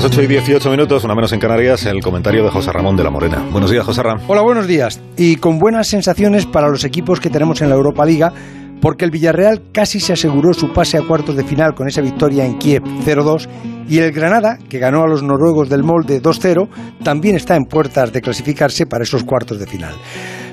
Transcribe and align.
las 0.00 0.10
8 0.10 0.22
y 0.22 0.26
18 0.28 0.70
minutos, 0.70 1.04
una 1.04 1.14
menos 1.14 1.30
en 1.34 1.40
Canarias, 1.40 1.84
el 1.84 2.00
comentario 2.00 2.42
de 2.42 2.48
José 2.48 2.72
Ramón 2.72 2.96
de 2.96 3.04
la 3.04 3.10
Morena. 3.10 3.44
Buenos 3.52 3.70
días, 3.70 3.84
José 3.84 4.02
Ramón. 4.02 4.24
Hola, 4.28 4.40
buenos 4.40 4.66
días. 4.66 4.98
Y 5.18 5.36
con 5.36 5.58
buenas 5.58 5.88
sensaciones 5.88 6.46
para 6.46 6.70
los 6.70 6.84
equipos 6.84 7.20
que 7.20 7.28
tenemos 7.28 7.60
en 7.60 7.68
la 7.68 7.74
Europa 7.74 8.06
Liga, 8.06 8.32
porque 8.80 9.04
el 9.04 9.10
Villarreal 9.10 9.60
casi 9.72 10.00
se 10.00 10.14
aseguró 10.14 10.54
su 10.54 10.72
pase 10.72 10.96
a 10.96 11.02
cuartos 11.02 11.36
de 11.36 11.44
final 11.44 11.74
con 11.74 11.86
esa 11.86 12.00
victoria 12.00 12.46
en 12.46 12.56
Kiev 12.56 12.82
0-2 12.82 13.46
y 13.90 13.98
el 13.98 14.10
Granada, 14.12 14.56
que 14.70 14.78
ganó 14.78 15.02
a 15.02 15.06
los 15.06 15.22
noruegos 15.22 15.68
del 15.68 15.82
Molde 15.82 16.22
2-0, 16.22 16.68
también 17.04 17.36
está 17.36 17.56
en 17.56 17.64
puertas 17.64 18.10
de 18.10 18.22
clasificarse 18.22 18.86
para 18.86 19.04
esos 19.04 19.24
cuartos 19.24 19.58
de 19.58 19.66
final. 19.66 19.94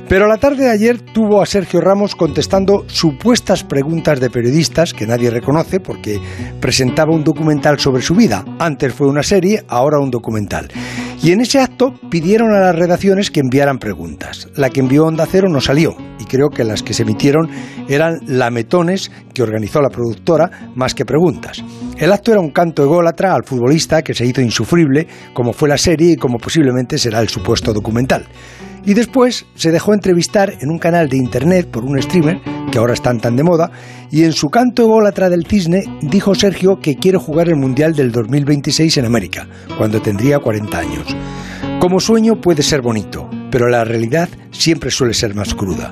Pero 0.09 0.27
la 0.27 0.37
tarde 0.37 0.63
de 0.63 0.71
ayer 0.71 1.01
tuvo 1.01 1.41
a 1.41 1.45
Sergio 1.45 1.81
Ramos 1.81 2.15
contestando 2.15 2.85
supuestas 2.87 3.65
preguntas 3.65 4.21
de 4.21 4.29
periodistas 4.29 4.93
que 4.93 5.05
nadie 5.05 5.29
reconoce 5.29 5.81
porque 5.81 6.21
presentaba 6.61 7.13
un 7.13 7.25
documental 7.25 7.77
sobre 7.77 8.01
su 8.01 8.15
vida. 8.15 8.45
Antes 8.57 8.93
fue 8.93 9.07
una 9.07 9.23
serie, 9.23 9.65
ahora 9.67 9.99
un 9.99 10.09
documental. 10.09 10.69
Y 11.21 11.33
en 11.33 11.41
ese 11.41 11.59
acto 11.59 11.93
pidieron 12.09 12.53
a 12.53 12.59
las 12.59 12.75
redacciones 12.75 13.31
que 13.31 13.41
enviaran 13.41 13.79
preguntas. 13.79 14.47
La 14.55 14.69
que 14.69 14.79
envió 14.79 15.05
Onda 15.05 15.27
Cero 15.29 15.49
no 15.49 15.59
salió 15.59 15.97
creo 16.27 16.49
que 16.49 16.63
las 16.63 16.83
que 16.83 16.93
se 16.93 17.03
emitieron 17.03 17.49
eran 17.87 18.19
lametones 18.27 19.11
que 19.33 19.43
organizó 19.43 19.81
la 19.81 19.89
productora 19.89 20.71
más 20.75 20.93
que 20.93 21.05
preguntas. 21.05 21.63
El 21.97 22.11
acto 22.11 22.31
era 22.31 22.41
un 22.41 22.51
canto 22.51 22.83
ególatra 22.83 23.33
al 23.33 23.43
futbolista 23.43 24.01
que 24.01 24.13
se 24.13 24.25
hizo 24.25 24.41
insufrible, 24.41 25.07
como 25.33 25.53
fue 25.53 25.69
la 25.69 25.77
serie 25.77 26.13
y 26.13 26.17
como 26.17 26.37
posiblemente 26.37 26.97
será 26.97 27.19
el 27.19 27.29
supuesto 27.29 27.73
documental. 27.73 28.27
Y 28.85 28.93
después 28.93 29.45
se 29.55 29.71
dejó 29.71 29.93
entrevistar 29.93 30.53
en 30.61 30.69
un 30.69 30.79
canal 30.79 31.09
de 31.09 31.17
internet 31.17 31.67
por 31.69 31.83
un 31.83 32.01
streamer, 32.01 32.39
que 32.71 32.77
ahora 32.77 32.93
están 32.93 33.19
tan 33.19 33.35
de 33.35 33.43
moda, 33.43 33.69
y 34.11 34.23
en 34.23 34.31
su 34.31 34.47
canto 34.47 34.83
ególatra 34.83 35.29
del 35.29 35.45
cisne 35.45 35.83
dijo 36.01 36.33
Sergio 36.35 36.79
que 36.81 36.95
quiere 36.95 37.17
jugar 37.17 37.49
el 37.49 37.57
Mundial 37.57 37.93
del 37.93 38.13
2026 38.13 38.97
en 38.97 39.05
América, 39.05 39.45
cuando 39.77 40.01
tendría 40.01 40.39
40 40.39 40.77
años. 40.79 41.15
Como 41.81 41.99
sueño 41.99 42.39
puede 42.39 42.63
ser 42.63 42.81
bonito, 42.81 43.26
pero 43.57 43.69
la 43.69 43.83
realidad 43.83 44.29
siempre 44.51 44.91
suele 44.91 45.15
ser 45.15 45.33
más 45.33 45.55
cruda. 45.55 45.91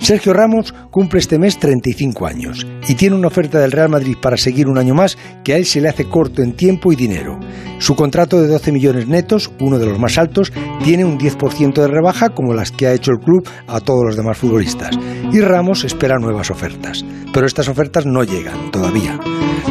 Sergio 0.00 0.32
Ramos 0.32 0.74
cumple 0.90 1.20
este 1.20 1.38
mes 1.38 1.60
35 1.60 2.26
años 2.26 2.66
y 2.88 2.96
tiene 2.96 3.14
una 3.14 3.28
oferta 3.28 3.60
del 3.60 3.70
Real 3.70 3.88
Madrid 3.88 4.16
para 4.20 4.36
seguir 4.36 4.66
un 4.66 4.78
año 4.78 4.94
más 4.94 5.16
que 5.44 5.52
a 5.52 5.56
él 5.56 5.64
se 5.64 5.80
le 5.80 5.88
hace 5.88 6.06
corto 6.06 6.42
en 6.42 6.56
tiempo 6.56 6.90
y 6.90 6.96
dinero. 6.96 7.38
Su 7.78 7.94
contrato 7.94 8.42
de 8.42 8.48
12 8.48 8.72
millones 8.72 9.06
netos, 9.06 9.52
uno 9.60 9.78
de 9.78 9.86
los 9.86 9.96
más 9.96 10.18
altos, 10.18 10.52
tiene 10.82 11.04
un 11.04 11.16
10% 11.16 11.74
de 11.74 11.86
rebaja 11.86 12.30
como 12.30 12.52
las 12.52 12.72
que 12.72 12.88
ha 12.88 12.92
hecho 12.92 13.12
el 13.12 13.24
club 13.24 13.48
a 13.68 13.78
todos 13.78 14.04
los 14.04 14.16
demás 14.16 14.36
futbolistas. 14.36 14.98
Y 15.32 15.40
Ramos 15.40 15.84
espera 15.84 16.18
nuevas 16.18 16.50
ofertas. 16.50 17.04
Pero 17.32 17.46
estas 17.46 17.68
ofertas 17.68 18.06
no 18.06 18.24
llegan 18.24 18.72
todavía. 18.72 19.20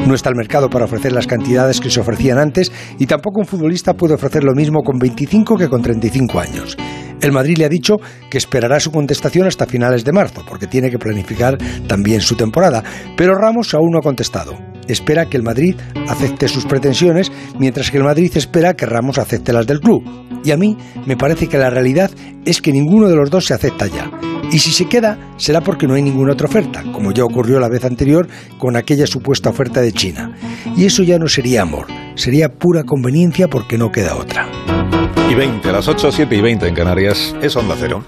No 0.07 0.15
está 0.15 0.29
el 0.29 0.37
mercado 0.37 0.69
para 0.69 0.85
ofrecer 0.85 1.11
las 1.11 1.27
cantidades 1.27 1.81
que 1.81 1.89
se 1.89 1.99
ofrecían 1.99 2.37
antes 2.37 2.71
y 2.99 3.05
tampoco 3.05 3.41
un 3.41 3.45
futbolista 3.45 3.95
puede 3.95 4.13
ofrecer 4.13 4.45
lo 4.45 4.53
mismo 4.53 4.81
con 4.81 4.97
25 4.97 5.57
que 5.57 5.67
con 5.67 5.81
35 5.81 6.39
años. 6.39 6.77
El 7.23 7.31
Madrid 7.31 7.57
le 7.57 7.63
ha 7.63 7.69
dicho 7.69 8.01
que 8.29 8.37
esperará 8.37 8.81
su 8.81 8.91
contestación 8.91 9.47
hasta 9.47 9.65
finales 9.65 10.03
de 10.03 10.11
marzo, 10.11 10.43
porque 10.45 10.67
tiene 10.67 10.91
que 10.91 10.99
planificar 10.99 11.57
también 11.87 12.19
su 12.19 12.35
temporada. 12.35 12.83
Pero 13.15 13.35
Ramos 13.35 13.73
aún 13.73 13.91
no 13.91 13.99
ha 13.99 14.01
contestado. 14.01 14.57
Espera 14.89 15.27
que 15.27 15.37
el 15.37 15.43
Madrid 15.43 15.77
acepte 16.09 16.49
sus 16.49 16.65
pretensiones, 16.65 17.31
mientras 17.57 17.89
que 17.91 17.97
el 17.97 18.03
Madrid 18.03 18.29
espera 18.35 18.73
que 18.73 18.85
Ramos 18.85 19.19
acepte 19.19 19.53
las 19.53 19.65
del 19.65 19.79
club. 19.79 20.03
Y 20.43 20.51
a 20.51 20.57
mí 20.57 20.77
me 21.05 21.15
parece 21.15 21.47
que 21.47 21.57
la 21.57 21.69
realidad 21.69 22.11
es 22.43 22.61
que 22.61 22.73
ninguno 22.73 23.07
de 23.07 23.15
los 23.15 23.29
dos 23.29 23.45
se 23.45 23.53
acepta 23.53 23.87
ya. 23.87 24.11
Y 24.51 24.59
si 24.59 24.71
se 24.71 24.89
queda, 24.89 25.17
será 25.37 25.61
porque 25.61 25.87
no 25.87 25.93
hay 25.93 26.01
ninguna 26.01 26.33
otra 26.33 26.49
oferta, 26.49 26.83
como 26.91 27.13
ya 27.13 27.23
ocurrió 27.23 27.57
la 27.61 27.69
vez 27.69 27.85
anterior 27.85 28.27
con 28.57 28.75
aquella 28.75 29.07
supuesta 29.07 29.49
oferta 29.49 29.79
de 29.79 29.93
China. 29.93 30.35
Y 30.75 30.83
eso 30.83 31.03
ya 31.03 31.17
no 31.17 31.29
sería 31.29 31.61
amor, 31.61 31.87
sería 32.15 32.49
pura 32.49 32.83
conveniencia 32.83 33.47
porque 33.47 33.77
no 33.77 33.93
queda 33.93 34.17
otra 34.17 34.62
y 35.29 35.35
20, 35.35 35.69
a 35.69 35.71
las 35.71 35.87
8, 35.87 36.11
7 36.11 36.35
y 36.35 36.41
20 36.41 36.67
en 36.67 36.75
Canarias, 36.75 37.35
es 37.41 37.55
Onda 37.55 37.75
Cero. 37.77 38.03